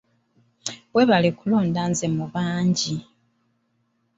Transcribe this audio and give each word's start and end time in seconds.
Weebale 0.93 1.29
kulonda 1.37 1.81
nze 1.89 2.07
mu 2.15 2.25
bangi! 2.33 2.95